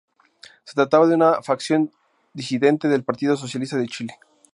Se 0.63 0.73
trataba 0.73 1.05
de 1.05 1.13
una 1.13 1.43
facción 1.43 1.91
disidente 2.33 2.87
del 2.87 3.03
Partido 3.03 3.37
Socialista 3.37 3.77
de 3.77 3.85
Chile. 3.85 4.17